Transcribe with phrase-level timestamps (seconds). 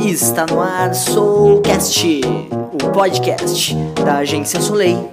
[0.00, 2.20] Está no ar Soulcast,
[2.52, 5.10] o podcast da agência Soleil.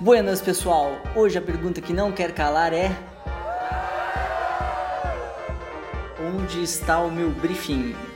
[0.00, 2.92] Buenas pessoal, hoje a pergunta que não quer calar é
[6.20, 8.13] Onde está o meu briefing?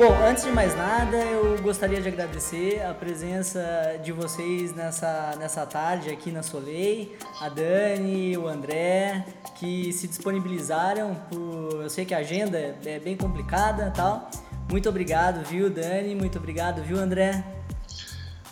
[0.00, 3.60] Bom, antes de mais nada, eu gostaria de agradecer a presença
[4.02, 9.26] de vocês nessa, nessa tarde aqui na Soleil, a Dani, o André,
[9.56, 11.82] que se disponibilizaram por.
[11.82, 14.30] Eu sei que a agenda é bem complicada tal.
[14.70, 16.14] Muito obrigado, viu, Dani?
[16.14, 17.44] Muito obrigado, viu, André?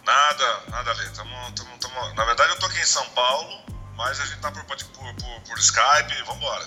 [0.04, 1.08] Nada, nada, Lê.
[1.16, 2.14] Tamo, tamo, tamo...
[2.14, 3.48] Na verdade, eu tô aqui em São Paulo,
[3.96, 6.24] mas a gente tá por, por, por, por Skype.
[6.26, 6.66] Vambora.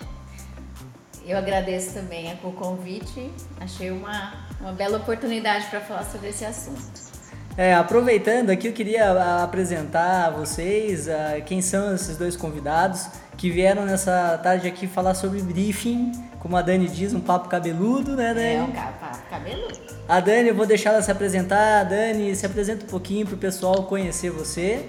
[1.24, 3.32] Eu agradeço também o convite.
[3.60, 7.12] Achei uma uma bela oportunidade para falar sobre esse assunto.
[7.58, 13.08] É, aproveitando aqui, eu queria ah, apresentar a vocês uh, quem são esses dois convidados
[13.38, 18.16] que vieram nessa tarde aqui falar sobre briefing, como a Dani diz, um papo cabeludo,
[18.16, 18.56] né, Dani?
[18.56, 19.80] É, um papo cabeludo.
[20.08, 21.84] A Dani, eu vou deixar ela se apresentar.
[21.84, 24.88] Dani, se apresenta um pouquinho para o pessoal conhecer você.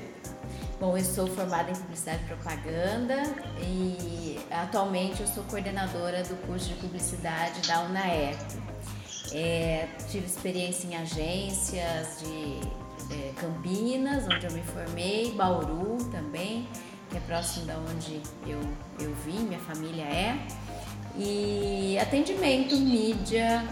[0.79, 3.23] Bom, eu sou formada em Publicidade e Propaganda
[3.61, 8.37] e atualmente eu sou coordenadora do curso de Publicidade da UNAEP.
[9.33, 12.61] É, tive experiência em agências de
[13.13, 16.67] é, Campinas, onde eu me formei, Bauru também,
[17.11, 18.61] que é próximo da onde eu,
[19.01, 20.37] eu vim, minha família é.
[21.17, 23.63] E atendimento, mídia,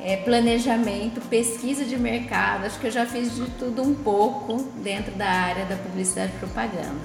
[0.00, 5.12] é, planejamento, pesquisa de mercado, acho que eu já fiz de tudo um pouco dentro
[5.14, 7.00] da área da publicidade e propaganda.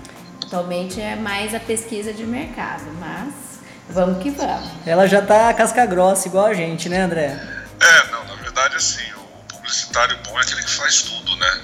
[0.45, 3.33] Atualmente é mais a pesquisa de mercado, mas
[3.89, 4.69] vamos que vamos.
[4.86, 7.38] Ela já tá casca grossa igual a gente, né, André?
[7.81, 11.61] É, não, na verdade, assim, o publicitário bom é aquele que faz tudo, né?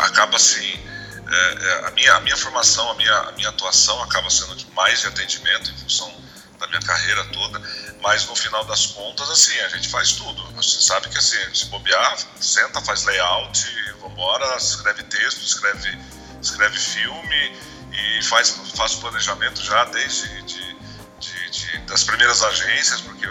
[0.00, 0.80] Acaba assim.
[1.26, 5.00] É, é, a, minha, a minha formação, a minha, a minha atuação acaba sendo mais
[5.00, 6.14] de atendimento em função
[6.58, 7.60] da minha carreira toda,
[8.02, 10.52] mas no final das contas, assim, a gente faz tudo.
[10.52, 13.66] Você sabe que assim, se bobear, senta, faz layout,
[14.00, 15.98] vambora, escreve texto, escreve,
[16.42, 17.58] escreve filme
[17.90, 20.76] e faz, faz planejamento já desde de,
[21.20, 23.26] de, de, das primeiras agências, porque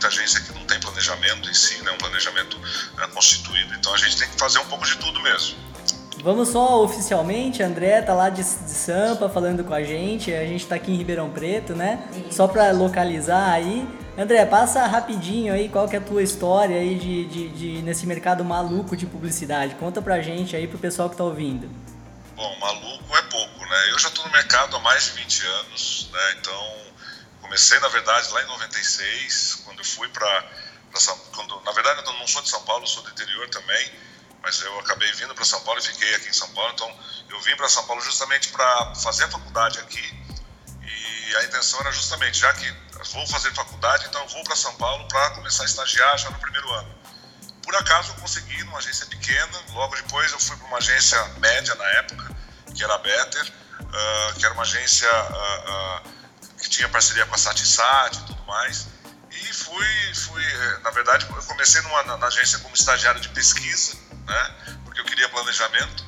[0.00, 2.58] muita agência que não tem planejamento em si, né, um planejamento
[2.96, 3.74] né, constituído.
[3.74, 5.58] Então a gente tem que fazer um pouco de tudo mesmo.
[6.22, 10.66] Vamos só oficialmente, André tá lá de, de Sampa falando com a gente, a gente
[10.66, 12.08] tá aqui em Ribeirão Preto, né?
[12.30, 13.86] Só para localizar aí.
[14.18, 18.06] André, passa rapidinho aí qual que é a tua história aí de, de, de, nesse
[18.06, 19.74] mercado maluco de publicidade.
[19.76, 21.70] Conta pra gente aí pro pessoal que tá ouvindo.
[22.36, 23.90] Bom, maluco é pouco, né?
[23.90, 26.36] Eu já tô no mercado há mais de 20 anos, né?
[26.38, 26.80] Então
[27.50, 30.48] comecei, na verdade, lá em 96, quando eu fui para
[31.32, 33.92] quando na verdade eu não sou de São Paulo, sou do interior também,
[34.42, 36.72] mas eu acabei vindo para São Paulo e fiquei aqui em São Paulo.
[36.74, 40.24] Então eu vim para São Paulo justamente para fazer a faculdade aqui
[40.82, 42.72] e a intenção era justamente já que
[43.12, 46.70] vou fazer faculdade, então vou para São Paulo para começar a estagiar já no primeiro
[46.72, 46.94] ano.
[47.64, 51.74] Por acaso eu consegui numa agência pequena, logo depois eu fui para uma agência média
[51.74, 52.36] na época,
[52.74, 56.19] que era a Better, uh, que era uma agência uh, uh,
[56.60, 58.86] que tinha parceria com a Satisat e tudo mais.
[59.30, 63.96] E fui, fui eh, na verdade, eu comecei numa, na, agência como estagiário de pesquisa,
[64.26, 64.76] né?
[64.84, 66.04] Porque eu queria planejamento.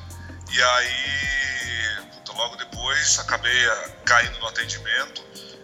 [0.51, 1.43] E aí,
[2.35, 5.21] logo depois, acabei eh, caindo no atendimento.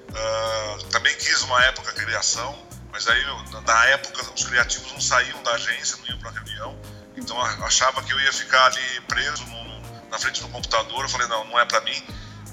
[0.10, 3.24] Uh, também quis uma época criação, mas aí,
[3.64, 6.80] na época, os criativos não saíam da agência, não iam para reunião.
[7.16, 11.04] Então, achava que eu ia ficar ali preso no, na frente do computador.
[11.04, 12.04] Eu falei, não, não é para mim.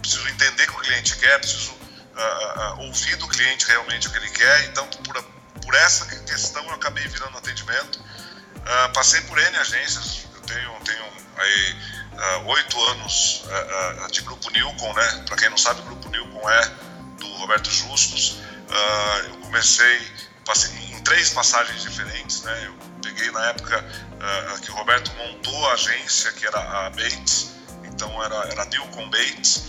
[0.00, 1.72] Preciso entender o que o cliente quer, preciso
[2.16, 4.64] uh, ouvir do cliente realmente o que ele quer.
[4.66, 5.22] Então, por,
[5.62, 7.98] por essa questão, eu acabei virando atendimento.
[7.98, 11.04] Uh, passei por N agências, eu tenho, tenho
[11.36, 11.76] aí
[12.46, 13.44] oito anos
[14.10, 15.24] de Grupo Nilcon, né?
[15.26, 16.72] Para quem não sabe, o Grupo Nilcon é
[17.18, 18.38] do Roberto Justus.
[19.26, 20.10] eu comecei,
[20.46, 22.62] passei em três passagens diferentes, né?
[22.64, 23.84] Eu peguei na época
[24.62, 27.50] que o Roberto montou a agência, que era a Bates,
[27.84, 29.64] então era, era Nilcon Bates.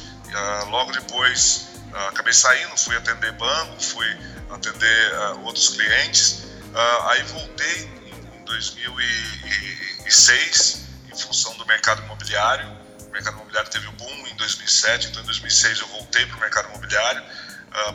[0.70, 1.77] logo depois Uh,
[2.10, 4.08] acabei saindo, fui atender banco, fui
[4.50, 6.46] atender uh, outros clientes.
[6.74, 12.78] Uh, aí voltei em, em 2006 em função do mercado imobiliário.
[13.08, 16.40] O mercado imobiliário teve um boom em 2007, então em 2006 eu voltei para o
[16.40, 17.22] mercado imobiliário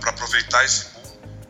[0.01, 1.03] para aproveitar esse boom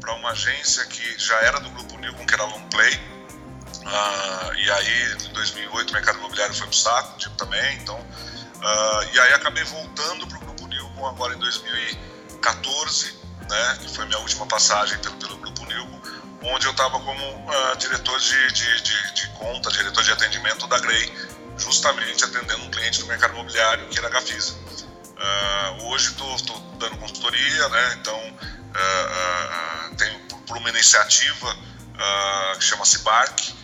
[0.03, 2.95] para uma agência que já era do grupo Nilcon, que era a Longplay.
[2.95, 7.77] Uh, e aí, em 2008, o mercado imobiliário foi para o saco, tipo, também.
[7.77, 11.39] Então, uh, e aí acabei voltando para o grupo Nilcon agora em
[12.43, 13.17] 2014,
[13.49, 16.03] né, que foi minha última passagem pelo, pelo Grupo Nilco,
[16.43, 20.79] onde eu estava como uh, diretor de, de, de, de, conta, diretor de atendimento da
[20.81, 21.12] Grey,
[21.56, 24.55] justamente atendendo um cliente do mercado imobiliário que era a Gafisa.
[24.55, 27.97] Uh, hoje estou dando consultoria, né?
[28.00, 31.56] então uh, tenho por uma iniciativa
[32.59, 33.55] que chama-se BARC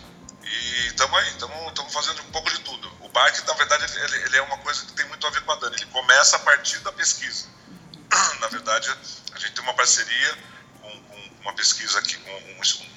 [0.41, 2.89] e estamos aí, estamos fazendo um pouco de tudo.
[3.01, 5.51] O BARC, na verdade, ele, ele é uma coisa que tem muito a ver com
[5.51, 7.47] a Dani, ele começa a partir da pesquisa.
[8.39, 8.89] Na verdade,
[9.33, 10.49] a gente tem uma parceria
[11.41, 12.17] uma pesquisa aqui,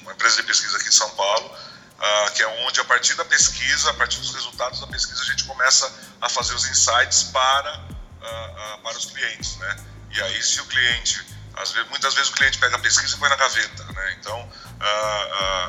[0.01, 3.25] uma empresa de pesquisa aqui de São Paulo, uh, que é onde a partir da
[3.25, 7.79] pesquisa, a partir dos resultados da pesquisa, a gente começa a fazer os insights para,
[7.79, 9.77] uh, uh, para os clientes, né?
[10.11, 11.25] E aí se o cliente,
[11.57, 14.17] vezes, muitas vezes o cliente pega a pesquisa e põe na gaveta, né?
[14.21, 14.53] Então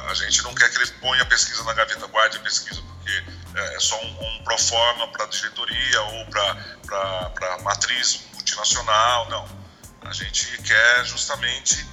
[0.09, 3.23] a gente não quer que ele ponha a pesquisa na gaveta, guarde a pesquisa, porque
[3.55, 9.62] é, é só um, um pro forma para diretoria ou para matriz multinacional, não.
[10.05, 11.85] A gente quer justamente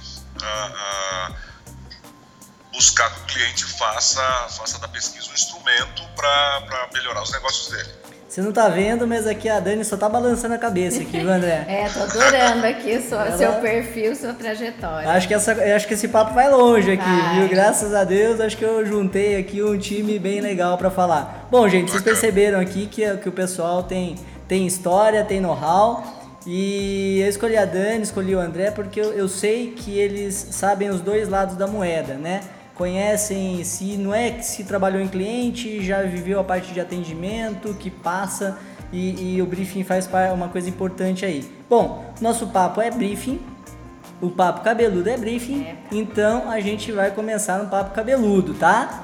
[2.71, 7.89] buscar que o cliente faça, faça da pesquisa um instrumento para melhorar os negócios dele.
[8.27, 11.65] Você não tá vendo, mas aqui a Dani só tá balançando a cabeça aqui, André.
[11.67, 13.37] é, tô adorando aqui sua, Ela...
[13.37, 15.09] seu perfil, sua trajetória.
[15.09, 17.39] Acho que, essa, acho que esse papo vai longe aqui, vai.
[17.39, 17.49] viu?
[17.49, 21.49] Graças a Deus, acho que eu juntei aqui um time bem legal para falar.
[21.51, 24.15] Bom, gente, vocês perceberam aqui que, que o pessoal tem,
[24.47, 26.20] tem história, tem know-how.
[26.45, 30.89] E eu escolhi a Dani, escolhi o André porque eu, eu sei que eles sabem
[30.89, 32.41] os dois lados da moeda, né?
[32.73, 37.75] Conhecem se não é que se trabalhou em cliente, já viveu a parte de atendimento,
[37.75, 38.57] que passa
[38.91, 41.47] e, e o briefing faz uma coisa importante aí.
[41.69, 43.39] Bom, nosso papo é briefing,
[44.19, 45.75] o papo cabeludo é briefing, é.
[45.91, 49.03] então a gente vai começar no papo cabeludo, tá?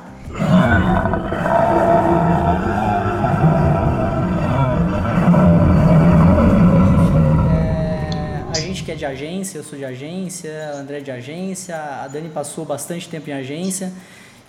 [8.97, 13.33] De agência, eu sou de agência, André de agência, a Dani passou bastante tempo em
[13.33, 13.93] agência.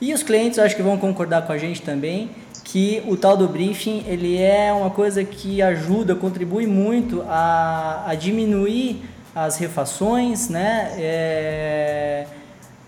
[0.00, 2.31] E os clientes acho que vão concordar com a gente também
[2.65, 8.15] que o tal do briefing ele é uma coisa que ajuda, contribui muito a, a
[8.15, 9.03] diminuir
[9.35, 10.93] as refações, né?
[10.99, 12.27] É,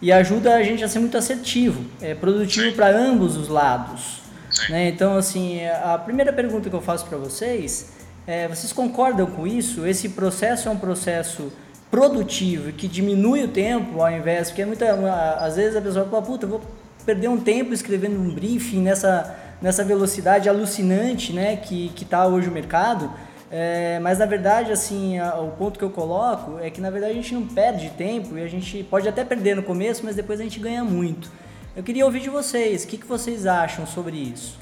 [0.03, 4.21] e ajuda a gente a ser muito assertivo, é produtivo para ambos os lados.
[4.69, 4.89] Né?
[4.89, 9.87] Então, assim, a primeira pergunta que eu faço para vocês é, vocês concordam com isso?
[9.87, 11.53] Esse processo é um processo
[11.91, 14.93] produtivo que diminui o tempo ao invés, porque muita,
[15.39, 16.63] às vezes a pessoa fala, puta, eu vou
[17.05, 22.53] perder um tempo escrevendo um briefing nessa, nessa velocidade alucinante né, que está hoje o
[22.53, 23.11] mercado.
[23.51, 27.13] É, mas na verdade, assim, a, o ponto que eu coloco é que na verdade
[27.13, 30.39] a gente não perde tempo e a gente pode até perder no começo, mas depois
[30.39, 31.29] a gente ganha muito.
[31.75, 34.57] Eu queria ouvir de vocês, o que, que vocês acham sobre isso?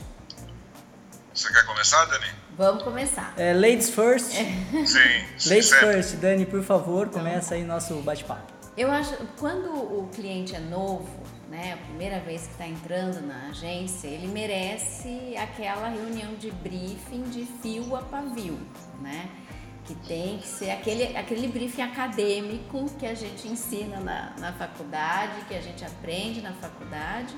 [1.34, 2.37] Você quer começar, Dani?
[2.58, 3.34] Vamos começar.
[3.36, 4.32] É, ladies first.
[4.32, 5.48] Sim.
[5.48, 5.92] ladies sempre.
[5.92, 6.16] first.
[6.16, 8.52] Dani, por favor, começa aí nosso bate-papo.
[8.76, 11.08] Eu acho, quando o cliente é novo,
[11.48, 17.22] né, a primeira vez que está entrando na agência, ele merece aquela reunião de briefing
[17.30, 18.58] de fio a pavio,
[19.00, 19.28] né?
[19.84, 25.44] Que tem que ser aquele, aquele briefing acadêmico que a gente ensina na, na faculdade,
[25.46, 27.34] que a gente aprende na faculdade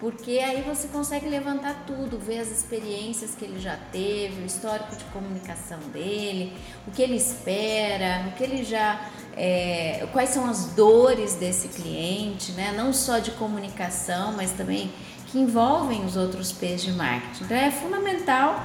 [0.00, 4.96] porque aí você consegue levantar tudo, ver as experiências que ele já teve, o histórico
[4.96, 6.52] de comunicação dele,
[6.86, 9.08] o que ele espera, o que ele já.
[9.36, 12.72] É, quais são as dores desse cliente, né?
[12.76, 14.92] não só de comunicação, mas também
[15.26, 17.44] que envolvem os outros P's de marketing.
[17.44, 18.64] Então é fundamental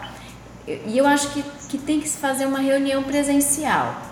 [0.67, 4.08] e eu acho que, que tem que se fazer uma reunião presencial.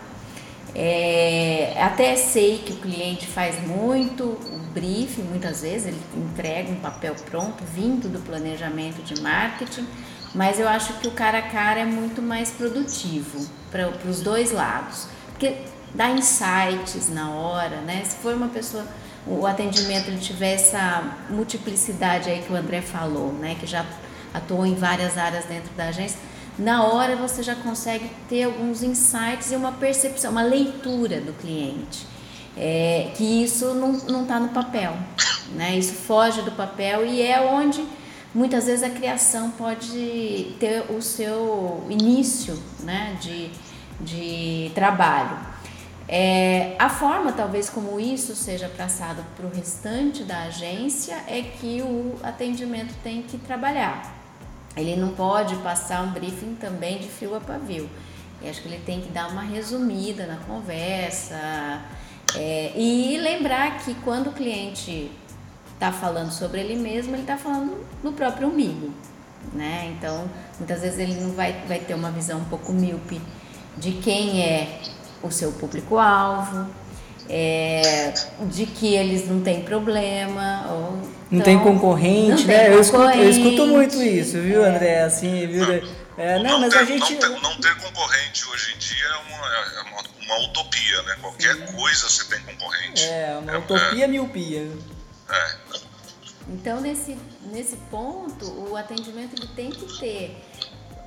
[0.80, 6.76] É, até sei que o cliente faz muito o briefing, muitas vezes ele entrega um
[6.76, 9.88] papel pronto, vindo do planejamento de marketing,
[10.36, 14.52] mas eu acho que o cara a cara é muito mais produtivo para os dois
[14.52, 15.64] lados, porque
[15.96, 18.04] dá insights na hora, né?
[18.06, 18.86] Se for uma pessoa,
[19.26, 23.58] o atendimento ele tiver essa multiplicidade aí que o André falou, né?
[23.60, 23.84] Que já
[24.32, 26.20] atuou em várias áreas dentro da agência
[26.58, 32.06] na hora você já consegue ter alguns insights e uma percepção, uma leitura do cliente.
[32.60, 34.98] É, que isso não está no papel,
[35.54, 35.78] né?
[35.78, 37.86] Isso foge do papel e é onde
[38.34, 43.16] muitas vezes a criação pode ter o seu início, né?
[43.22, 43.52] De,
[44.02, 45.38] de trabalho.
[46.08, 51.82] É, a forma, talvez, como isso seja passado para o restante da agência é que
[51.82, 54.17] o atendimento tem que trabalhar.
[54.78, 57.90] Ele não pode passar um briefing também de fio a pavio.
[58.42, 61.82] Eu acho que ele tem que dar uma resumida na conversa
[62.36, 65.12] é, e lembrar que quando o cliente
[65.74, 68.92] está falando sobre ele mesmo, ele está falando no próprio umbigo.
[69.54, 69.96] Né?
[69.98, 73.22] Então, muitas vezes ele não vai, vai ter uma visão um pouco míope
[73.78, 74.82] de quem é
[75.24, 76.68] o seu público-alvo,
[77.30, 80.66] é, de que eles não têm problema.
[80.70, 82.66] Ou, não então, tem concorrente, não né?
[82.66, 85.02] Tem eu, escuto, eu, escuto, muito isso, viu, André?
[85.04, 85.66] Assim, viu?
[86.18, 87.14] É, não, não, mas ter, a gente.
[87.14, 91.16] Não ter, não ter, concorrente hoje em dia é uma, é uma, uma utopia, né?
[91.22, 91.74] Qualquer Sim.
[91.74, 93.04] coisa você tem concorrente.
[93.04, 94.72] É, uma é, utopia é, miopia.
[95.30, 95.56] É.
[96.50, 97.18] Então, nesse,
[97.52, 100.44] nesse ponto, o atendimento ele tem que ter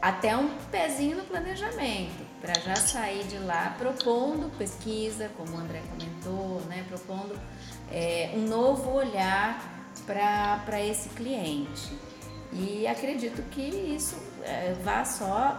[0.01, 5.83] até um pezinho no planejamento, para já sair de lá propondo pesquisa, como o André
[5.91, 7.39] comentou, né, propondo
[7.91, 9.63] é, um novo olhar
[10.07, 11.93] para esse cliente.
[12.53, 15.59] E acredito que isso é, vá só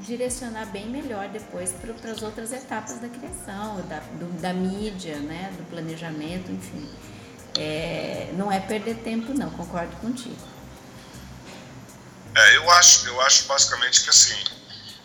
[0.00, 5.52] direcionar bem melhor depois para as outras etapas da criação, da, do, da mídia, né,
[5.56, 6.88] do planejamento, enfim.
[7.58, 10.36] É, não é perder tempo não, concordo contigo.
[12.34, 14.34] É, eu acho, eu acho basicamente que assim,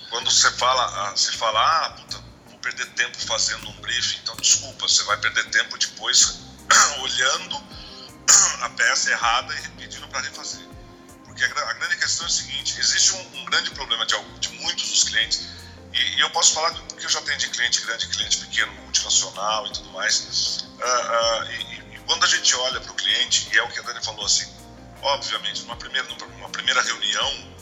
[0.10, 4.36] quando você fala, ah, se fala, ah, puta, vou perder tempo fazendo um briefing, então
[4.38, 6.40] desculpa, você vai perder tempo depois
[7.00, 7.56] olhando
[8.62, 10.66] a peça errada e pedindo para refazer.
[11.26, 14.90] Porque a, grande questão é o seguinte, existe um, um grande problema de, de, muitos
[14.90, 15.48] dos clientes,
[15.94, 19.74] e, e, eu posso falar que eu já atendi cliente grande, cliente pequeno, multinacional e
[19.74, 23.64] tudo mais, uh, uh, e, e, quando a gente olha para o cliente, e é
[23.64, 24.52] o que a Dani falou assim,
[25.02, 27.57] obviamente, numa primeira, numa primeira reunião,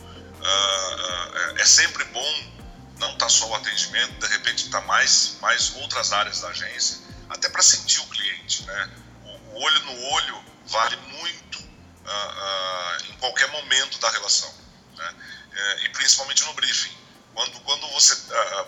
[0.45, 2.55] uh, uh, é sempre bom
[2.97, 6.49] não estar tá só o atendimento, de repente estar tá mais, mais outras áreas da
[6.49, 6.99] agência,
[7.29, 8.63] até para sentir o cliente.
[8.63, 8.89] Né?
[9.23, 14.53] O, o, olho no olho vale muito uh, em qualquer momento da relação,
[14.95, 15.15] né?
[15.83, 16.95] e principalmente no briefing.
[17.33, 18.15] Quando, quando você,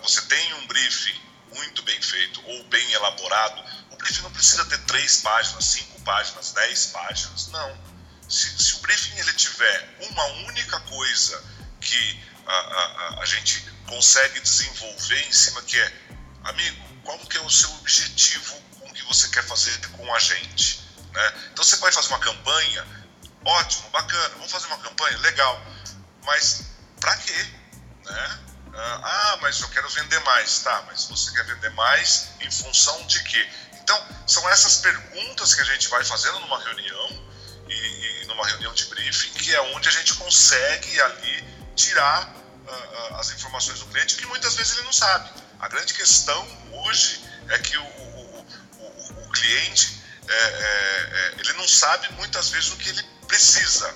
[0.02, 1.18] você tem um briefing
[1.54, 6.52] muito bem feito ou bem elaborado, o briefing não precisa ter três páginas, cinco páginas,
[6.52, 7.88] dez páginas, não
[8.28, 11.42] se, se o briefing ele tiver uma única coisa
[11.80, 15.92] que a, a, a gente consegue desenvolver em cima que é,
[16.44, 20.18] amigo, qual que é o seu objetivo com o que você quer fazer com a
[20.18, 20.80] gente?
[21.12, 21.34] Né?
[21.52, 22.86] Então você vai fazer uma campanha,
[23.44, 25.60] ótimo, bacana, vamos fazer uma campanha, legal,
[26.24, 26.64] mas
[27.00, 27.46] para quê?
[28.04, 28.38] Né?
[28.80, 30.84] Ah, mas eu quero vender mais, tá?
[30.86, 33.48] Mas você quer vender mais em função de quê?
[33.82, 37.26] Então são essas perguntas que a gente vai fazendo numa reunião
[37.68, 42.34] e, e numa reunião de briefing, que é onde a gente consegue ali tirar
[42.66, 45.30] uh, as informações do cliente que muitas vezes ele não sabe.
[45.60, 48.46] A grande questão hoje é que o, o,
[48.78, 53.94] o, o cliente é, é, é, ele não sabe muitas vezes o que ele precisa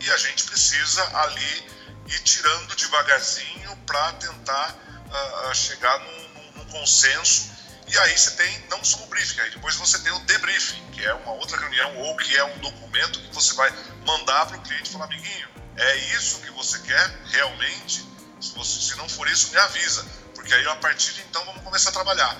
[0.00, 1.72] e a gente precisa ali
[2.06, 4.76] ir tirando devagarzinho para tentar
[5.08, 7.54] uh, chegar num, num consenso
[7.88, 11.04] e aí você tem não só o briefing, aí depois você tem o debriefing, que
[11.04, 13.70] é uma outra reunião ou que é um documento que você vai
[14.06, 18.04] mandar para o cliente e falar, amiguinho, é isso que você quer realmente?
[18.40, 20.04] Se, você, se não for isso, me avisa,
[20.34, 22.36] porque aí a partir de então vamos começar a trabalhar.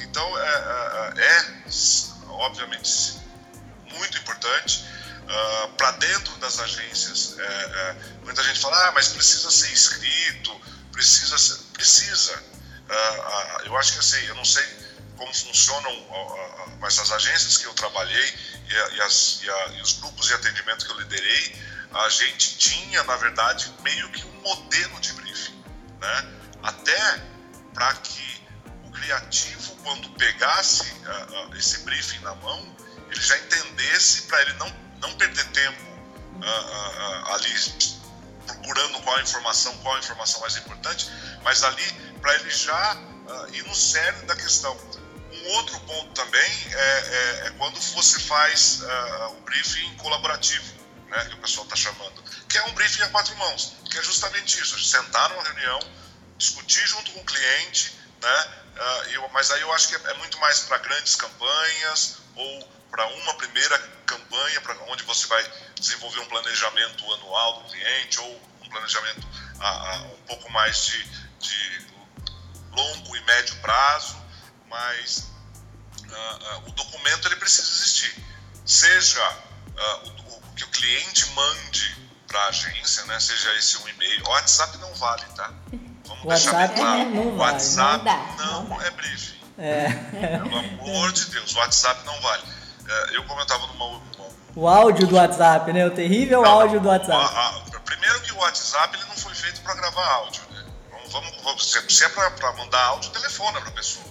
[0.00, 1.64] Então é, é, é,
[2.28, 3.18] obviamente
[3.92, 4.84] muito importante.
[5.24, 9.72] Uh, ah, para dentro das agências, é, é, muita gente fala, ah, mas precisa ser
[9.72, 10.60] inscrito,
[10.92, 12.34] precisa ser, precisa.
[12.36, 14.62] Uh, eu acho que assim, eu não sei
[15.16, 15.90] como funcionam
[16.84, 18.34] mas as agências que eu trabalhei
[18.68, 21.56] e, as, e, a, e os grupos de atendimento que eu liderei,
[21.94, 25.64] a gente tinha, na verdade, meio que um modelo de briefing,
[26.00, 26.34] né?
[26.62, 27.22] Até
[27.72, 28.42] para que
[28.84, 32.76] o criativo, quando pegasse uh, uh, esse briefing na mão,
[33.10, 37.54] ele já entendesse para ele não, não perder tempo uh, ali
[38.46, 41.08] procurando qual a informação, qual a informação mais importante,
[41.42, 42.98] mas ali para ele já
[43.52, 44.76] ir no cerne da questão
[45.32, 48.82] um outro ponto também é, é, é quando você faz
[49.30, 50.73] o briefing colaborativo,
[51.14, 54.02] né, que o pessoal está chamando, que é um briefing a quatro mãos, que é
[54.02, 55.78] justamente isso, sentar numa reunião,
[56.36, 60.14] discutir junto com o cliente, né, uh, eu, mas aí eu acho que é, é
[60.14, 66.20] muito mais para grandes campanhas ou para uma primeira campanha, para onde você vai desenvolver
[66.20, 71.04] um planejamento anual do cliente ou um planejamento uh, um pouco mais de,
[71.38, 71.86] de
[72.72, 74.20] longo e médio prazo,
[74.68, 75.32] mas
[76.66, 78.14] o documento ele precisa existir.
[78.64, 79.36] Seja
[80.04, 80.23] o,
[80.56, 81.96] que o cliente mande
[82.26, 83.18] para a agência, né?
[83.20, 84.24] seja esse um e-mail.
[84.26, 85.52] O WhatsApp não vale, tá?
[86.06, 87.10] Vamos WhatsApp deixar bem claro.
[87.10, 89.34] Não, não WhatsApp não, não, não é briefing.
[89.56, 89.88] É.
[90.38, 92.42] Pelo amor de Deus, o WhatsApp não vale.
[92.88, 95.86] É, eu comentava numa, numa, O áudio do WhatsApp, né?
[95.86, 97.34] O terrível não, áudio do WhatsApp.
[97.34, 100.42] A, a, primeiro que o WhatsApp ele não foi feito para gravar áudio?
[101.14, 104.04] Vamos, vamos, se é para mandar áudio, telefona para a pessoa.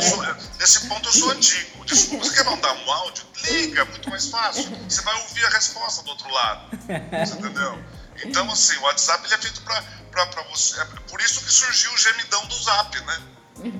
[0.00, 0.22] Sou,
[0.58, 1.84] nesse ponto eu sou antigo.
[1.84, 3.26] Desculpa, você quer mandar um áudio?
[3.44, 4.64] Liga, muito mais fácil.
[4.88, 6.70] Você vai ouvir a resposta do outro lado.
[6.70, 7.84] Você entendeu?
[8.24, 10.80] Então, assim, o WhatsApp ele é feito para você.
[10.80, 13.22] É por isso que surgiu o gemidão do Zap, né?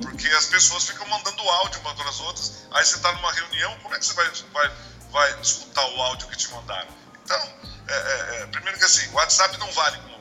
[0.02, 3.74] Porque as pessoas ficam mandando áudio umas para as outras, aí você está numa reunião,
[3.82, 4.70] como é que você vai, vai,
[5.10, 6.88] vai escutar o áudio que te mandaram?
[7.24, 7.54] Então,
[7.88, 10.19] é, é, é, primeiro que assim, o WhatsApp não vale como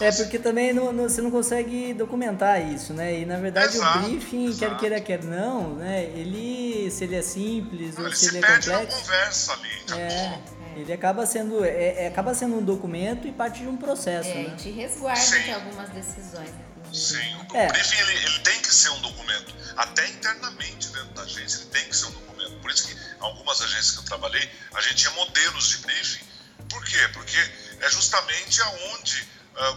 [0.00, 3.20] é, porque também não, não, você não consegue documentar isso, né?
[3.20, 4.58] E na verdade exato, o briefing, exato.
[4.58, 6.04] quer queira, quer não, né?
[6.04, 8.70] Ele, se ele é simples não, ou se, se ele é complexo.
[8.70, 10.38] Na conversa ali, é,
[10.76, 14.28] ele acaba sendo, é, é, acaba sendo um documento e parte de um processo.
[14.28, 14.56] É, né?
[14.56, 15.42] te resguarda Sim.
[15.42, 16.50] de algumas decisões.
[16.92, 17.66] Sim, o é.
[17.68, 21.84] briefing ele, ele, tem que ser um documento, até internamente dentro da agência ele tem
[21.84, 22.52] que ser um documento.
[22.60, 26.24] Por isso que algumas agências que eu trabalhei, a gente tinha modelos de briefing.
[26.68, 27.08] Por quê?
[27.12, 27.38] Porque
[27.80, 29.26] é justamente aonde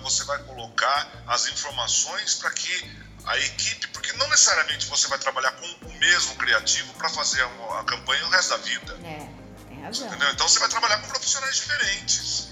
[0.01, 5.51] você vai colocar as informações para que a equipe, porque não necessariamente você vai trabalhar
[5.53, 8.97] com o mesmo criativo para fazer a, a, campanha o resto da vida.
[9.03, 9.29] É,
[9.67, 10.07] tem razão.
[10.07, 10.29] Entendeu?
[10.31, 12.49] Então você vai trabalhar com profissionais diferentes.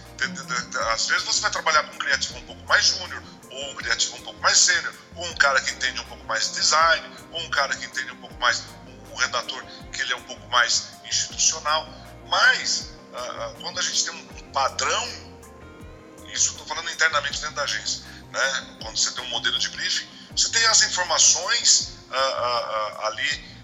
[0.93, 4.17] Às vezes você vai trabalhar com um criativo um pouco mais júnior, ou um criativo
[4.17, 7.41] um pouco mais sênior, ou um cara que entende um pouco mais de design, ou
[7.41, 10.48] um cara que entende um pouco mais, um, um redator que ele é um pouco
[10.50, 11.88] mais institucional.
[12.27, 15.26] Mas, uh, quando a gente tem um padrão,
[16.34, 18.77] isso estou falando internamente dentro da agência, né?
[18.81, 23.57] quando você tem um modelo de briefing, você tem as informações uh, uh, ali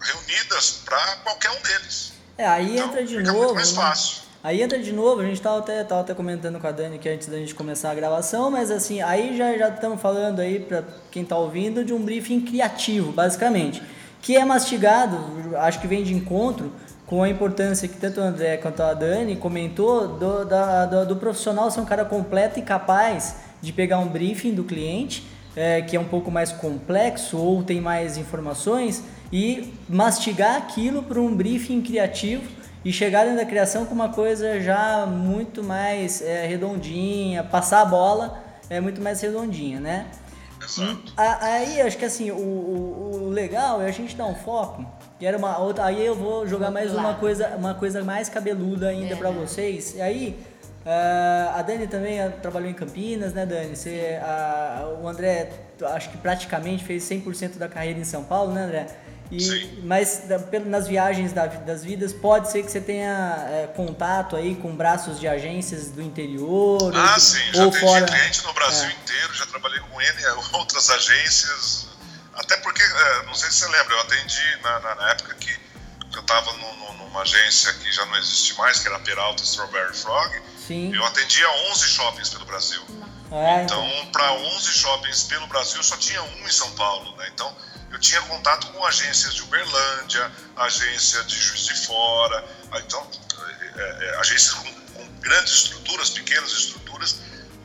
[0.00, 2.12] reunidas para qualquer um deles.
[2.36, 3.54] É, aí então, entra de novo.
[3.54, 3.82] Mais né?
[3.82, 4.22] fácil.
[4.42, 7.08] Aí entra de novo, a gente estava até, tava até comentando com a Dani que
[7.08, 10.82] antes da gente começar a gravação, mas assim, aí já já estamos falando aí para
[11.10, 13.82] quem está ouvindo de um briefing criativo, basicamente,
[14.22, 16.72] que é mastigado, acho que vem de encontro
[17.10, 21.16] com a importância que tanto o André quanto a Dani comentou do, da, do, do
[21.16, 25.26] profissional ser um cara completo e capaz de pegar um briefing do cliente,
[25.56, 29.02] é, que é um pouco mais complexo ou tem mais informações,
[29.32, 32.44] e mastigar aquilo para um briefing criativo
[32.84, 37.86] e chegar dentro da criação com uma coisa já muito mais é, redondinha, passar a
[37.86, 38.40] bola
[38.70, 40.06] é muito mais redondinha, né?
[40.64, 41.12] Exato.
[41.16, 44.86] Aí acho que assim, o, o, o, legal é a gente dar um foco.
[45.20, 45.84] E era uma outra.
[45.84, 49.16] Aí eu vou jogar mais uma coisa, uma coisa mais cabeluda ainda é.
[49.16, 49.94] para vocês.
[49.94, 50.38] E aí,
[50.84, 53.76] uh, a Dani também trabalhou em Campinas, né, Dani?
[53.76, 55.50] Você, uh, o André,
[55.94, 58.86] acho que praticamente fez 100% da carreira em São Paulo, né, André?
[59.32, 60.24] E, mas
[60.66, 65.28] nas viagens das vidas pode ser que você tenha é, contato aí com braços de
[65.28, 68.92] agências do interior ah ou, sim já ou fora cliente no Brasil é.
[68.92, 71.86] inteiro já trabalhei com ele outras agências
[72.40, 75.60] até porque é, não sei se você lembra eu atendi na, na, na época que
[76.14, 80.94] eu estava numa agência que já não existe mais que era Peralta Strawberry Frog sim.
[80.94, 82.82] eu atendia 11 shoppings pelo Brasil
[83.30, 84.06] é, então, então.
[84.12, 87.54] para 11 shoppings pelo Brasil só tinha um em São Paulo né então
[87.90, 92.44] eu tinha contato com agências de Uberlândia, agência de Juiz de Fora,
[92.84, 93.10] então,
[93.76, 97.16] é, é, agências com, com, grandes estruturas, pequenas estruturas,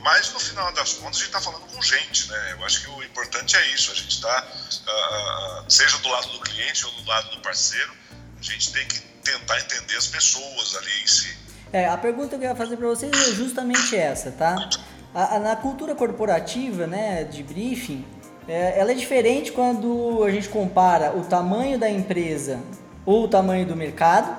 [0.05, 2.51] mas no final das contas a gente está falando com gente, né?
[2.51, 6.27] Eu acho que o importante é isso, a gente está, uh, uh, seja do lado
[6.27, 7.91] do cliente ou do lado do parceiro,
[8.39, 11.35] a gente tem que tentar entender as pessoas ali em si.
[11.73, 14.69] É, a pergunta que eu ia fazer para vocês é justamente essa, tá?
[15.11, 18.05] A, a, na cultura corporativa, né, de briefing,
[18.47, 22.61] é, ela é diferente quando a gente compara o tamanho da empresa
[23.07, 24.37] ou o tamanho do mercado,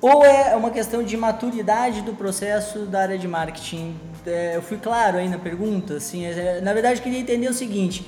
[0.00, 3.98] ou é uma questão de maturidade do processo da área de marketing.
[4.26, 7.52] É, eu fui claro aí na pergunta, assim, é, na verdade eu queria entender o
[7.52, 8.06] seguinte,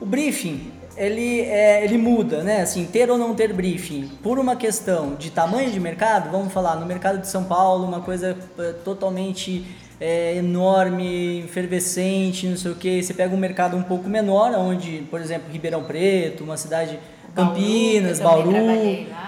[0.00, 2.62] o briefing ele, é, ele muda, né?
[2.62, 6.74] Assim, ter ou não ter briefing por uma questão de tamanho de mercado, vamos falar,
[6.76, 9.64] no mercado de São Paulo, uma coisa é, totalmente
[10.00, 13.00] é, enorme, efervescente, não sei o que.
[13.00, 16.98] Você pega um mercado um pouco menor, onde, por exemplo, Ribeirão Preto, uma cidade
[17.34, 18.52] Campinas, Bauru,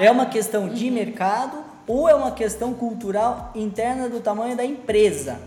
[0.00, 0.92] é uma questão de uhum.
[0.92, 5.38] mercado ou é uma questão cultural interna do tamanho da empresa?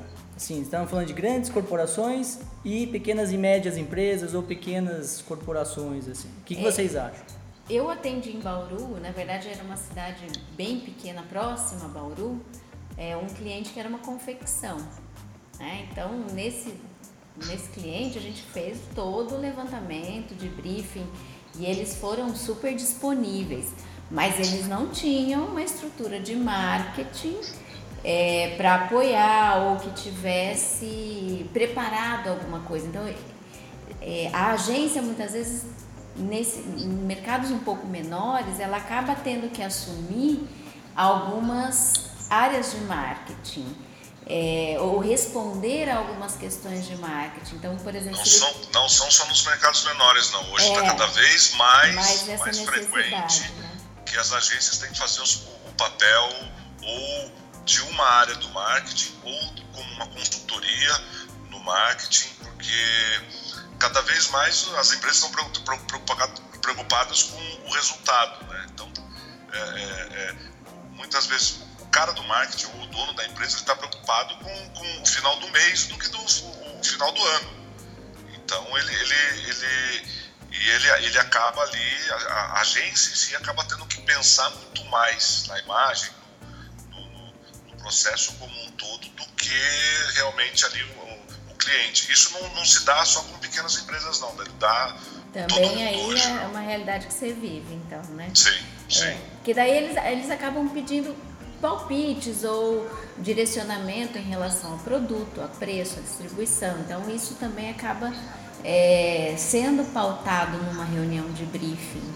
[0.44, 6.28] Sim, estamos falando de grandes corporações e pequenas e médias empresas ou pequenas corporações, assim.
[6.42, 7.24] O que, que é, vocês acham?
[7.70, 10.28] Eu atendi em Bauru, na verdade era uma cidade
[10.58, 12.42] bem pequena, próxima a Bauru,
[12.98, 14.76] é um cliente que era uma confecção.
[15.58, 15.88] Né?
[15.90, 16.74] Então, nesse,
[17.38, 21.08] nesse cliente, a gente fez todo o levantamento de briefing
[21.58, 23.72] e eles foram super disponíveis,
[24.12, 27.40] mas eles não tinham uma estrutura de marketing
[28.04, 32.88] é, para apoiar ou que tivesse preparado alguma coisa.
[32.88, 33.08] Então,
[34.02, 35.66] é, a agência muitas vezes,
[36.16, 40.48] nesse, em mercados um pouco menores, ela acaba tendo que assumir
[40.96, 43.76] algumas áreas de marketing
[44.26, 47.56] é, ou responder a algumas questões de marketing.
[47.56, 50.52] Então, por exemplo, não, são, não são só nos mercados menores, não.
[50.52, 53.72] Hoje está é, cada vez mais, mais, mais frequente né?
[54.06, 56.30] que as agências têm que fazer os, o papel
[56.82, 60.97] ou de uma área do marketing ou como uma consultoria
[61.49, 63.21] no marketing, porque
[63.80, 65.32] cada vez mais as empresas estão
[66.62, 68.45] preocupadas com o resultado.
[68.45, 68.67] Né?
[68.71, 68.91] Então,
[69.52, 70.36] é, é, é,
[70.91, 75.02] muitas vezes o cara do marketing ou o dono da empresa está preocupado com, com,
[75.02, 77.63] o final do mês do que do o final do ano.
[78.34, 79.15] Então ele, ele,
[79.49, 80.08] ele,
[80.52, 84.84] e ele, ele acaba ali, a, a agência em si acaba tendo que pensar muito
[84.86, 86.12] mais na imagem,
[87.84, 89.54] processo como um todo, do que
[90.15, 92.12] realmente ali o, o cliente.
[92.12, 94.98] Isso não, não, se dá só com pequenas empresas, não, ele dá.
[95.34, 98.32] Também aí hoje, é uma realidade que você vive, então, né?
[98.34, 98.52] Sim,
[98.89, 99.06] sim.
[99.06, 101.15] É, que daí eles, eles acabam pedindo
[101.60, 106.80] palpites ou direcionamento em relação ao produto, a preço, a distribuição.
[106.82, 108.13] Então isso também acaba
[108.63, 112.13] é, sendo pautado numa reunião de briefing.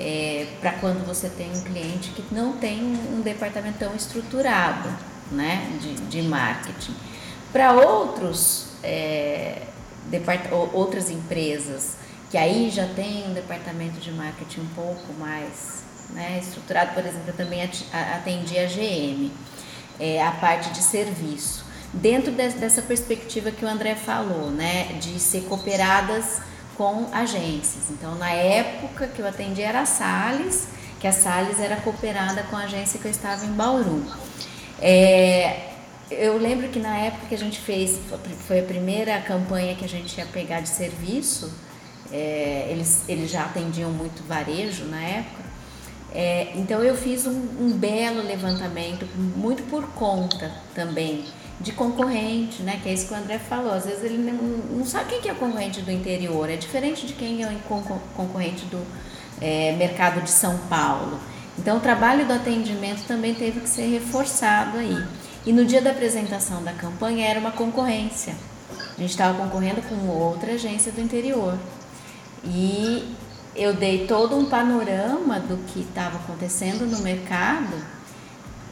[0.00, 4.88] É, para quando você tem um cliente que não tem um departamento tão estruturado
[5.32, 6.94] né, de, de marketing.
[7.52, 9.62] Para outros é,
[10.72, 11.96] outras empresas
[12.30, 17.28] que aí já tem um departamento de marketing um pouco mais né, estruturado, por exemplo,
[17.28, 19.30] eu também atendi a GM,
[19.98, 21.66] é, a parte de serviço.
[21.92, 26.40] Dentro de, dessa perspectiva que o André falou, né, de ser cooperadas
[26.78, 27.90] com agências.
[27.90, 30.68] Então, na época que eu atendi era a Salles,
[31.00, 34.02] que a Salles era cooperada com a agência que eu estava em Bauru.
[34.80, 35.70] É,
[36.08, 37.98] eu lembro que na época que a gente fez,
[38.46, 41.52] foi a primeira campanha que a gente ia pegar de serviço,
[42.12, 45.48] é, eles, eles já atendiam muito varejo na época,
[46.14, 51.26] é, então eu fiz um, um, belo levantamento, muito por conta também
[51.60, 52.80] de concorrente, né?
[52.82, 53.72] Que é isso que o André falou.
[53.72, 54.34] Às vezes ele não,
[54.78, 57.72] não sabe quem que é o concorrente do interior, é diferente de quem é o
[58.14, 58.80] concorrente do
[59.40, 61.18] é, mercado de São Paulo.
[61.58, 65.04] Então o trabalho do atendimento também teve que ser reforçado aí.
[65.44, 68.34] E no dia da apresentação da campanha era uma concorrência.
[68.96, 71.58] A gente estava concorrendo com outra agência do interior.
[72.44, 73.16] E
[73.56, 77.74] eu dei todo um panorama do que estava acontecendo no mercado,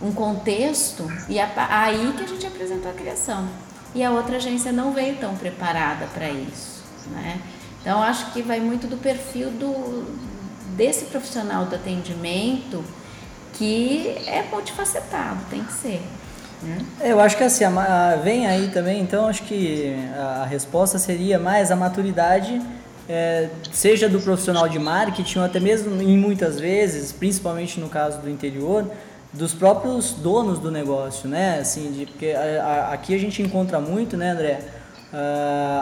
[0.01, 3.49] um contexto, e aí que a gente apresentou a criação.
[3.95, 6.83] E a outra agência não veio tão preparada para isso.
[7.11, 7.41] Né?
[7.81, 10.05] Então, acho que vai muito do perfil do,
[10.77, 12.85] desse profissional do atendimento
[13.55, 16.03] que é multifacetado, tem que ser.
[16.63, 16.85] Né?
[17.01, 17.65] É, eu acho que assim,
[18.23, 22.61] vem aí também, então acho que a resposta seria mais a maturidade
[23.09, 28.21] é, seja do profissional de marketing ou até mesmo em muitas vezes, principalmente no caso
[28.21, 28.91] do interior,
[29.37, 31.61] dos próprios donos do negócio, né?
[31.61, 34.61] Assim, de, porque a, a, aqui a gente encontra muito, né, André?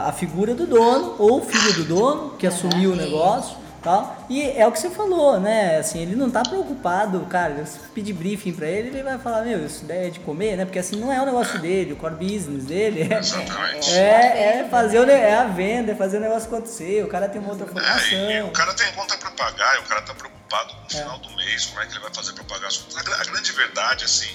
[0.06, 4.26] a figura do dono ou filho do dono que assumiu o negócio tal.
[4.28, 5.78] E é o que você falou, né?
[5.78, 9.64] Assim, ele não tá preocupado, cara, se pedir briefing para ele, ele vai falar, meu,
[9.64, 10.64] isso daí é de comer, né?
[10.64, 14.98] Porque assim, não é o negócio dele, o core business dele é, é, é fazer
[14.98, 18.18] o, é a venda, é fazer o negócio acontecer, o cara tem uma outra formação.
[18.18, 20.82] É, e, e o cara tem conta para pagar, e o cara tá preocupado com
[20.82, 21.02] o é.
[21.02, 22.96] final do mês, como é que ele vai fazer para pagar as contas.
[22.96, 24.34] A, a grande verdade, assim,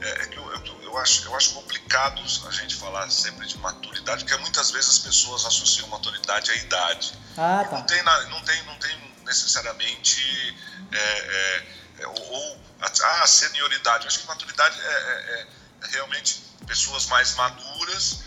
[0.00, 3.58] é, é que eu, eu, eu, acho, eu acho complicado a gente falar sempre de
[3.58, 7.12] maturidade, porque muitas vezes as pessoas associam maturidade à idade.
[7.36, 7.76] Ah, tá.
[7.76, 10.56] Não tem, não tem, não tem necessariamente
[10.90, 11.66] é, é,
[12.00, 14.04] é ou, a, a senioridade.
[14.04, 15.46] Eu acho que maturidade é, é,
[15.82, 18.20] é realmente pessoas mais maduras,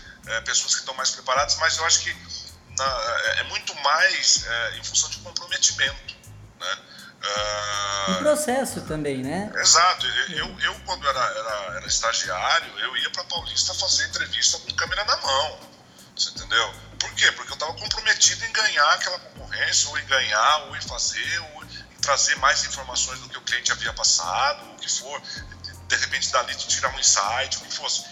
[0.44, 2.16] pessoas que estão mais preparadas, mas eu acho que
[2.78, 2.84] na,
[3.38, 4.44] é muito mais
[4.78, 6.14] em função de comprometimento,
[6.60, 6.78] né?
[7.22, 9.52] Uh, processo também, né?
[9.54, 10.06] Exato.
[10.30, 15.04] Eu, eu quando era, era, era estagiário, eu ia para Paulista fazer entrevista com câmera
[15.04, 15.60] na mão.
[16.16, 16.74] Você entendeu?
[16.98, 17.30] Por quê?
[17.32, 21.64] Porque eu estava comprometido em ganhar aquela concorrência, ou em ganhar, ou em fazer, ou
[21.64, 25.22] em trazer mais informações do que o cliente havia passado, o que for.
[25.88, 28.04] De repente, dali tirar um insight, o que fosse.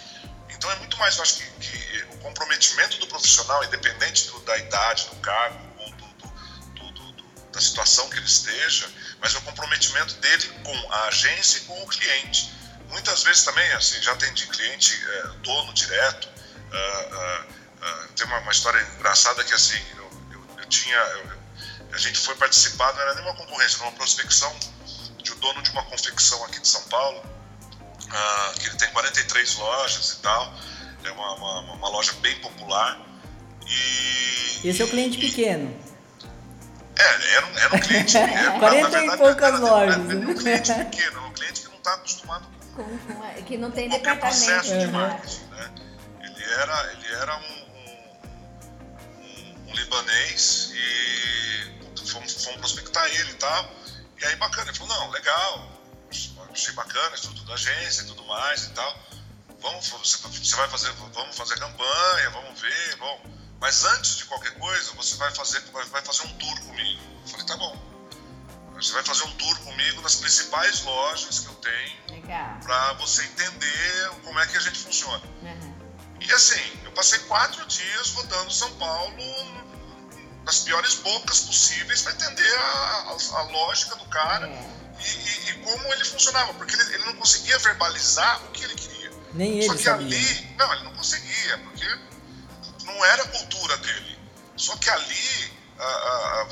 [0.48, 4.56] Então, é muito mais, eu acho que, que o comprometimento do profissional, independente do, da
[4.56, 5.69] idade, do cargo,
[7.60, 11.86] da situação que ele esteja, mas o comprometimento dele com a agência e com o
[11.86, 12.50] cliente.
[12.88, 18.38] Muitas vezes também, assim, já atendi cliente, é, dono direto, uh, uh, Uh, tem uma,
[18.40, 20.96] uma, história engraçada que assim, eu, eu, eu tinha.
[20.96, 21.38] Eu,
[21.94, 24.54] a gente foi participar, não era nenhuma concorrência, era uma prospecção
[25.22, 27.22] de um dono de uma confecção aqui de São Paulo,
[28.58, 30.54] que ele tem 43 lojas e tal.
[31.04, 33.00] É uma, uma, uma loja bem popular.
[33.66, 34.68] E.
[34.68, 35.74] Esse é o cliente pequeno.
[37.00, 38.16] É, era um, era um cliente.
[38.18, 39.96] Era, 40 verdade, e poucas era, lojas.
[39.96, 43.70] Era, era um cliente pequeno, um cliente que não está acostumado com, com, que não
[43.70, 44.20] tem departamento.
[44.20, 45.44] processo de marketing.
[45.50, 45.70] Né?
[46.20, 47.60] Ele era, ele era um
[49.70, 53.72] um libanês e fomos, fomos prospectar ele e tal.
[54.20, 55.80] E aí bacana, ele falou, não, legal,
[56.50, 58.98] achei bacana, estudo da agência e tudo mais e tal.
[59.60, 63.20] Vamos, você vai fazer, vamos fazer campanha, vamos ver, bom,
[63.60, 67.02] mas antes de qualquer coisa, você vai fazer, vai fazer um tour comigo.
[67.22, 67.90] Eu falei, tá bom.
[68.74, 72.00] Você vai fazer um tour comigo nas principais lojas que eu tenho
[72.62, 75.22] para você entender como é que a gente funciona.
[75.42, 75.74] Uhum.
[76.18, 79.14] E assim, eu passei quatro dias rodando São Paulo
[80.44, 84.70] nas piores bocas possíveis para entender a, a, a, lógica do cara é.
[84.98, 88.74] e, e, e, como ele funcionava, porque ele, ele, não conseguia verbalizar o que ele
[88.74, 89.10] queria.
[89.34, 90.06] Nem ele Só que sabia.
[90.06, 91.98] ali, não, ele não conseguia, porque
[93.00, 94.18] não era a cultura dele.
[94.56, 96.42] Só que ali a, a,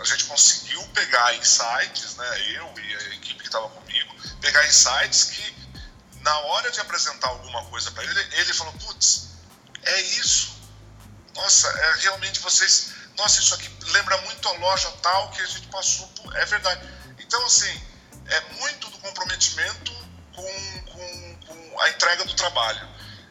[0.00, 5.24] a, gente conseguiu pegar insights, né, eu e a equipe que estava comigo, pegar insights
[5.24, 5.56] que
[6.20, 9.30] na hora de apresentar alguma coisa para ele, ele falou, putz,
[9.82, 10.56] é isso.
[11.34, 15.66] Nossa, é realmente vocês, nossa, isso aqui lembra muito a loja tal que a gente
[15.68, 16.88] passou por, é verdade.
[17.18, 17.82] Então, assim,
[18.28, 19.92] é muito do comprometimento
[20.34, 22.88] com, com, com a entrega do trabalho.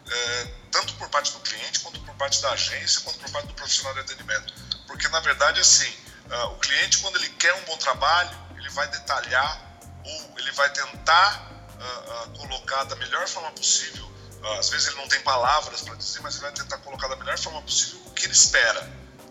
[0.08, 3.94] É, tanto por parte do cliente, quanto parte da agência, quanto por parte do profissional
[3.94, 4.54] de atendimento.
[4.88, 5.90] Porque, na verdade, assim,
[6.30, 9.62] uh, o cliente, quando ele quer um bom trabalho, ele vai detalhar
[10.04, 14.06] ou ele vai tentar uh, uh, colocar da melhor forma possível.
[14.60, 17.38] às vezes ele não tem palavras para dizer, mas ele vai tentar colocar da melhor
[17.38, 18.82] forma possível o que ele espera.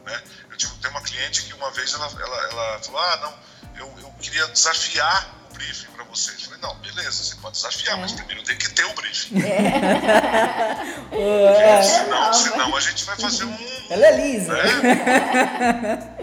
[0.05, 0.23] Né?
[0.51, 3.39] Eu tive, tem uma cliente que uma vez ela, ela, ela falou: Ah, não,
[3.77, 6.37] eu, eu queria desafiar briefing para vocês.
[6.43, 8.01] Eu falei: Não, beleza, você pode desafiar, é.
[8.01, 9.43] mas primeiro tem que ter o briefing.
[11.15, 11.83] É.
[11.83, 13.57] senão, senão a gente vai fazer um.
[13.91, 14.53] Ela é lisa.
[14.53, 16.17] Né?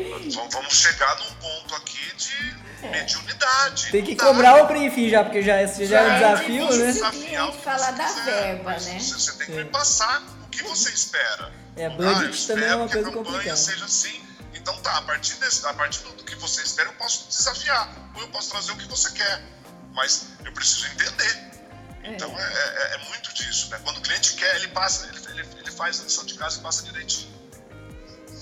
[0.52, 2.56] vamos chegar num ponto aqui de
[2.90, 3.92] mediunidade.
[3.92, 6.92] Tem que cobrar o briefing já, porque já, já, já é um desafio, é né?
[6.92, 9.00] Desafiar falar da verba, né?
[9.00, 11.52] Você, você tem que me passar o que você espera.
[11.76, 13.44] É, budget ah, também é uma coisa complicada.
[13.44, 14.22] que a campanha seja assim.
[14.62, 17.90] Então tá, a partir, desse, a partir do que você espera, eu posso desafiar.
[18.16, 19.42] Ou eu posso trazer o que você quer.
[19.94, 21.52] Mas eu preciso entender.
[22.04, 23.80] Então é, é, é muito disso, né?
[23.84, 26.62] Quando o cliente quer, ele passa, ele, ele, ele faz a lição de casa e
[26.62, 27.32] passa direitinho.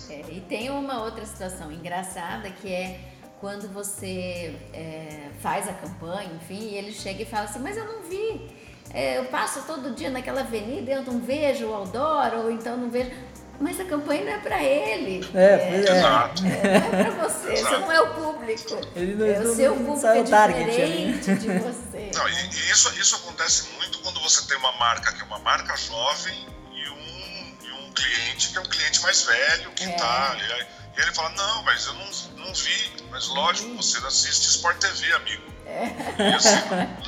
[0.09, 2.99] É, e tem uma outra situação engraçada que é
[3.39, 7.85] quando você é, faz a campanha, enfim, e ele chega e fala assim, mas eu
[7.85, 8.51] não vi.
[8.91, 12.75] É, eu passo todo dia naquela avenida e eu não vejo o outdoor, ou então
[12.75, 13.11] não vejo.
[13.59, 15.29] Mas a campanha não é para ele.
[15.33, 15.97] É, é, é.
[15.97, 16.43] Exato.
[16.45, 18.81] É, não é para você, você não é o público.
[18.95, 22.11] Ele não, é, o seu público é diferente de você.
[22.15, 25.39] Não, e, e, isso, isso acontece muito quando você tem uma marca que é uma
[25.39, 30.37] marca jovem e um, e um cliente que é um cliente mais velho, que está
[30.39, 30.41] é.
[30.41, 30.67] ali
[30.99, 32.91] e ele fala, não, mas eu não, não vi.
[33.09, 35.43] Mas lógico, você assiste Sport TV, amigo.
[35.65, 36.33] É.
[36.35, 36.55] Assim,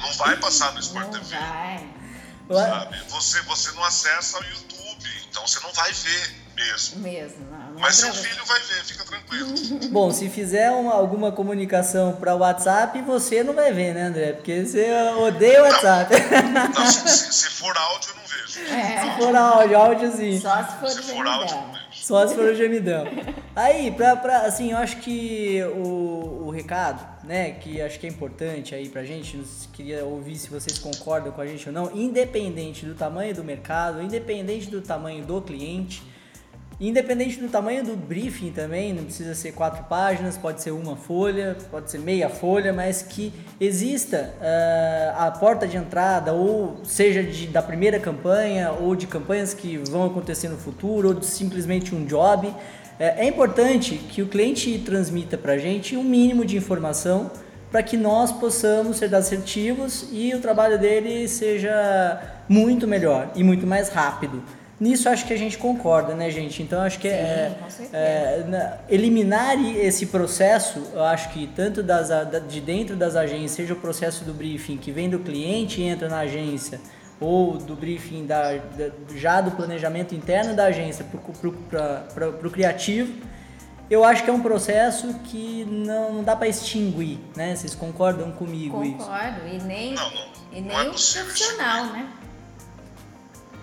[0.01, 1.35] não vai passar no Sport não TV.
[1.35, 1.89] Vai.
[2.49, 3.03] Sabe?
[3.09, 7.01] Você, você não acessa o YouTube, então você não vai ver mesmo.
[7.01, 9.53] Mesmo, não, não Mas seu filho vai ver, fica tranquilo.
[9.91, 14.33] Bom, se fizer uma, alguma comunicação para o WhatsApp, você não vai ver, né, André?
[14.33, 16.13] Porque você odeia o WhatsApp.
[16.51, 18.73] Não, não se, se, for áudio, eu não vejo.
[18.73, 19.01] É.
[19.01, 20.39] Se for áudio, áudio sim.
[20.39, 21.81] Só se for, se for áudio, não vejo.
[21.91, 23.05] Só se for o gemidão.
[23.55, 28.09] Aí, pra, pra, assim, eu acho que o, o recado, né, que acho que é
[28.09, 29.39] importante aí pra gente,
[29.73, 34.01] queria ouvir se vocês concordam com a gente ou não, independente do tamanho do mercado,
[34.01, 36.01] independente do tamanho do cliente,
[36.83, 41.55] Independente do tamanho do briefing também, não precisa ser quatro páginas, pode ser uma folha,
[41.69, 47.45] pode ser meia folha, mas que exista uh, a porta de entrada, ou seja de,
[47.45, 52.03] da primeira campanha, ou de campanhas que vão acontecer no futuro, ou de simplesmente um
[52.03, 52.51] job.
[52.97, 57.29] É, é importante que o cliente transmita para a gente um mínimo de informação
[57.71, 63.67] para que nós possamos ser assertivos e o trabalho dele seja muito melhor e muito
[63.67, 64.41] mais rápido.
[64.81, 66.63] Nisso acho que a gente concorda, né, gente?
[66.63, 67.55] Então acho que Sim, é,
[67.93, 72.09] é, eliminar esse processo, eu acho que tanto das,
[72.49, 76.09] de dentro das agências, seja o processo do briefing que vem do cliente e entra
[76.09, 76.81] na agência,
[77.19, 83.13] ou do briefing da, da já do planejamento interno da agência para o criativo,
[83.87, 87.55] eu acho que é um processo que não, não dá para extinguir, né?
[87.55, 89.05] Vocês concordam comigo Concordo, isso?
[89.05, 92.07] Concordo, e nem, não, não, e nem é o profissional, né?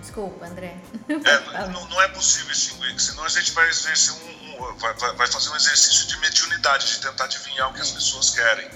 [0.08, 0.74] Desculpa, André.
[1.06, 5.26] É, não, não, é possível extinguir, senão a gente vai exercer um, um vai, vai,
[5.26, 8.66] fazer um exercício de mediunidade, de tentar adivinhar o que as pessoas querem.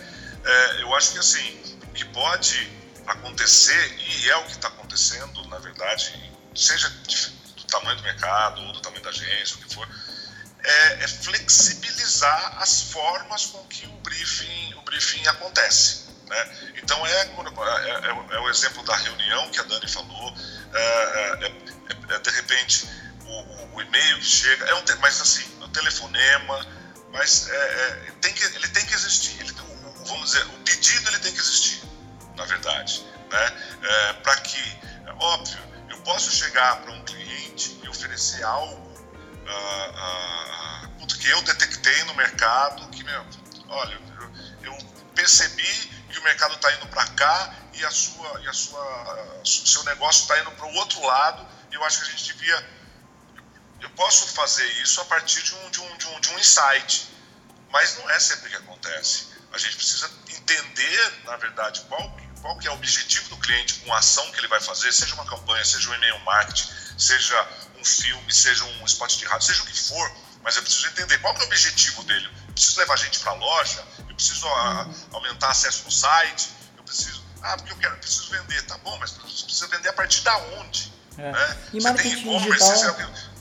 [0.44, 2.70] É, eu acho que assim, o que pode
[3.06, 8.72] acontecer, e é o que está acontecendo, na verdade, seja do tamanho do mercado ou
[8.74, 9.88] do tamanho da agência, o que for,
[10.62, 16.12] é, é flexibilizar as formas com que o briefing, o briefing acontece.
[16.32, 16.72] Né?
[16.82, 20.34] Então, é, é, é, é, o exemplo da reunião que a Dani falou,
[20.74, 22.88] é, é, é, é de repente
[23.24, 26.66] o, o, e-mail que chega, é um, mas assim, o telefonema,
[27.12, 27.48] mas
[28.20, 31.40] tem que, ele tem que existir, ele, o, vamos dizer, o pedido ele tem que
[31.40, 31.82] existir,
[32.36, 34.14] na verdade, né?
[34.22, 34.78] para que,
[35.18, 35.58] óbvio,
[35.90, 38.92] eu posso chegar para um cliente e oferecer algo
[39.46, 43.24] uh, uh, que eu detectei no mercado que, meu,
[43.68, 44.00] olha,
[44.64, 44.78] eu, eu
[45.14, 49.82] percebi que o mercado está indo para cá e a sua e a sua seu
[49.84, 51.46] negócio está indo para o outro lado.
[51.70, 52.82] E eu acho que a gente devia
[53.80, 57.08] eu posso fazer isso a partir de um, de um, de um, de um insight.
[57.70, 59.28] Mas não é sempre que acontece.
[59.52, 63.92] A gente precisa entender na verdade qual qual que é o objetivo do cliente com
[63.94, 67.48] a ação que ele vai fazer seja uma campanha seja um e-mail marketing seja
[67.78, 70.12] um filme seja um spot de rádio seja o que for.
[70.42, 73.84] Mas eu preciso entender qual é o objetivo dele preciso levar gente para a loja
[74.08, 78.30] eu preciso a, aumentar acesso no site eu preciso ah, porque eu quero, eu preciso
[78.30, 78.62] vender.
[78.66, 80.92] Tá bom, mas você precisa vender a partir da onde?
[81.18, 81.32] É.
[81.32, 81.58] Né?
[81.72, 82.84] E você tem e-commerce,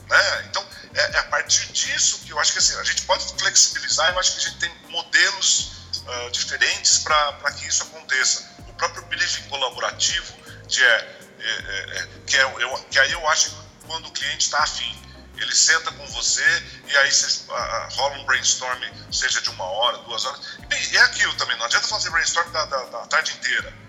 [0.08, 0.44] né?
[0.50, 4.10] Então, é, é, a partir disso que eu acho que assim, a gente pode flexibilizar,
[4.12, 5.72] eu acho que a gente tem modelos
[6.04, 8.50] uh, diferentes para que isso aconteça.
[8.68, 10.34] O próprio briefing colaborativo,
[10.68, 14.10] que, é, é, é, é que, é, eu, que aí eu acho que quando o
[14.10, 15.00] cliente está afim,
[15.42, 16.44] ele senta com você
[16.86, 20.58] e aí você, uh, rola um brainstorm, seja de uma hora, duas horas.
[20.70, 23.82] E é aquilo também, não adianta fazer brainstorm da, da, da tarde inteira.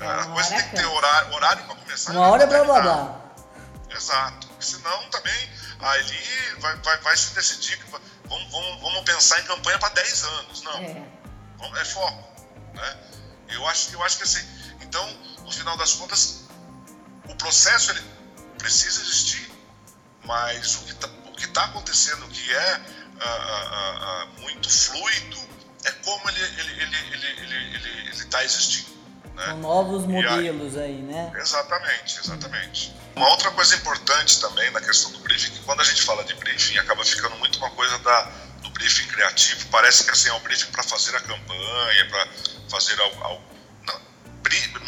[0.00, 2.12] A coisa tem que ter horário, horário para começar.
[2.12, 3.20] Uma hora é blá blá.
[3.90, 4.46] Exato.
[4.46, 9.44] Porque senão também ali vai, vai, vai se decidir que vamos, vamos, vamos pensar em
[9.44, 10.62] campanha para 10 anos.
[10.62, 10.78] Não.
[10.78, 11.80] É.
[11.80, 12.28] é foco.
[12.74, 12.96] Né?
[13.48, 14.46] Eu, acho, eu acho que assim.
[14.80, 15.06] Então,
[15.42, 16.44] no final das contas,
[17.28, 18.02] o processo ele
[18.58, 19.47] precisa existir,
[20.24, 21.08] mas o que está
[21.52, 25.38] tá acontecendo, que é uh, uh, uh, muito fluido,
[25.84, 28.98] é como ele está ele, ele, ele, ele, ele, ele tá existindo.
[29.34, 29.46] Né?
[29.52, 31.32] Com novos modelos aí, aí, né?
[31.36, 32.92] Exatamente, exatamente.
[33.14, 36.34] Uma outra coisa importante também na questão do briefing, que quando a gente fala de
[36.34, 38.22] briefing, acaba ficando muito uma coisa da,
[38.62, 39.66] do briefing criativo.
[39.70, 42.28] Parece que assim, é um briefing para fazer a campanha, para
[42.68, 43.22] fazer algo.
[43.24, 43.44] algo.
[43.86, 44.00] Não,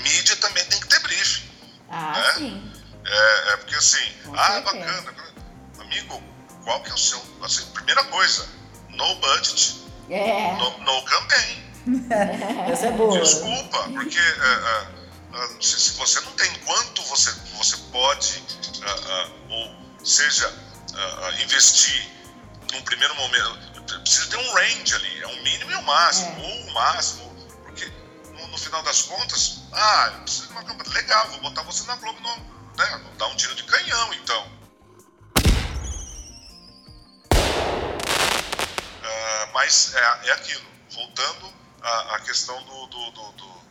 [0.02, 1.50] mídia também tem que ter briefing.
[1.88, 2.34] Ah, né?
[2.34, 2.72] sim.
[3.04, 5.02] É, é, porque assim, Com ah, certeza.
[5.02, 5.14] bacana.
[5.80, 6.22] Amigo,
[6.64, 7.20] qual que é o seu.
[7.42, 8.48] Assim, primeira coisa,
[8.90, 10.52] no budget, é.
[10.56, 11.70] no, no campaign.
[12.70, 13.18] Essa é boa.
[13.18, 19.74] Desculpa, porque uh, uh, se, se, você não tem quanto você, você pode, uh, ou
[20.04, 20.52] seja,
[21.42, 22.10] investir
[22.72, 26.46] num primeiro momento, precisa ter um range ali, é um mínimo e um máximo, é.
[26.46, 27.34] ou o máximo,
[27.64, 27.90] porque
[28.32, 31.84] no, no, final das contas, ah, eu preciso de uma campanha, legal, vou botar você
[31.84, 34.60] na Globo, no, né, vou dar um tiro de canhão então.
[39.52, 43.62] mas é, é aquilo, voltando a, a questão do, do, do, do,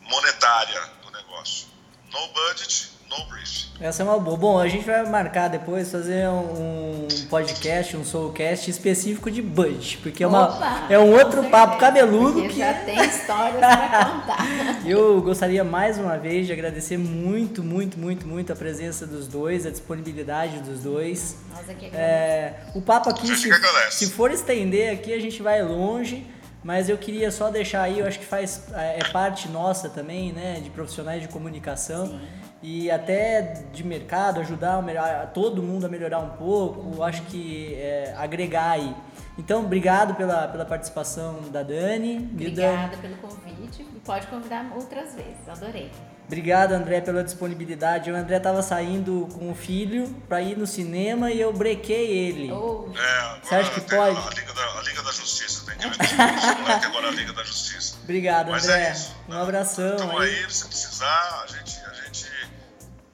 [0.00, 1.68] monetária do negócio.
[2.10, 3.68] No budget, no brief.
[3.80, 4.36] Essa é uma boa.
[4.36, 10.22] Bom, a gente vai marcar depois, fazer um podcast, um soulcast específico de budget, porque
[10.22, 14.46] é, uma, é um outro papo cabeludo que já tem histórias para contar.
[14.86, 19.64] Eu gostaria mais uma vez de agradecer muito, muito, muito, muito a presença dos dois,
[19.64, 21.36] a disponibilidade dos dois.
[21.50, 23.50] Nós aqui é, O papo aqui, se,
[23.90, 26.26] se for estender aqui, a gente vai longe.
[26.62, 30.30] Mas eu queria só deixar aí, eu acho que faz é, é parte nossa também,
[30.30, 32.20] né, de profissionais de comunicação Sim.
[32.62, 38.14] E até de mercado, ajudar a, todo mundo a melhorar um pouco, acho que é,
[38.16, 38.94] agregar aí.
[39.38, 42.28] Então, obrigado pela, pela participação da Dani.
[42.32, 43.84] Obrigada pelo convite.
[44.04, 45.90] Pode convidar outras vezes, adorei.
[46.26, 48.08] Obrigado, André, pela disponibilidade.
[48.08, 52.52] O André estava saindo com o filho para ir no cinema e eu brequei ele.
[52.52, 52.88] Oh.
[52.96, 54.16] É, Você acha que pode?
[54.16, 57.96] A Liga da, a Liga da Justiça tem que ver agora a Liga da Justiça.
[58.04, 58.88] Obrigado, Mas André.
[58.88, 59.42] É isso, um né?
[59.42, 59.94] abração.
[59.94, 62.29] Então aí, aí, se precisar, a gente, a gente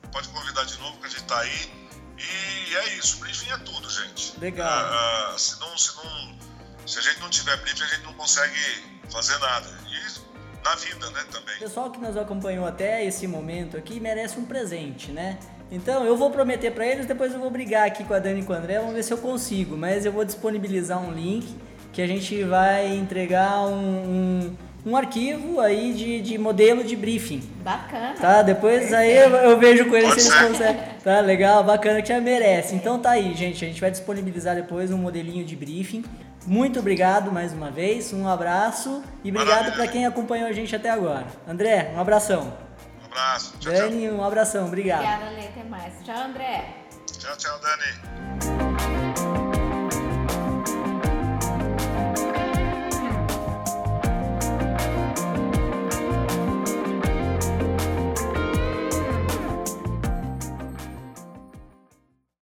[0.08, 1.70] pode convidar de novo que a gente está aí.
[2.18, 4.38] E é isso, briefing é tudo, gente.
[4.40, 4.68] Legal.
[4.68, 6.38] Ah, ah, se, não, se, não,
[6.86, 8.58] se a gente não tiver briefing, a gente não consegue
[9.10, 9.68] fazer nada.
[9.90, 9.96] E
[10.66, 11.56] na vida, né, também.
[11.56, 15.38] O pessoal que nos acompanhou até esse momento aqui merece um presente, né?
[15.70, 18.44] Então eu vou prometer para eles, depois eu vou brigar aqui com a Dani e
[18.44, 19.76] com o André, vamos ver se eu consigo.
[19.76, 21.56] Mas eu vou disponibilizar um link
[21.92, 27.40] que a gente vai entregar um, um, um arquivo aí de, de modelo de briefing.
[27.64, 28.14] Bacana.
[28.14, 28.40] Tá?
[28.42, 30.80] Depois aí eu, eu vejo com eles se eles conseguem.
[31.02, 32.76] Tá legal, bacana que já merece.
[32.76, 33.64] Então tá aí, gente.
[33.64, 36.04] A gente vai disponibilizar depois um modelinho de briefing.
[36.46, 40.88] Muito obrigado mais uma vez, um abraço e obrigado para quem acompanhou a gente até
[40.88, 41.26] agora.
[41.48, 42.56] André, um abração.
[43.02, 43.58] Um abraço.
[43.58, 44.16] Tchau, Dani, tchau.
[44.16, 44.66] um abração.
[44.66, 45.00] Obrigado.
[45.00, 45.46] Obrigada, Lê.
[45.48, 45.92] Até mais.
[46.04, 46.64] Tchau, André.
[47.18, 48.65] Tchau, tchau, Dani.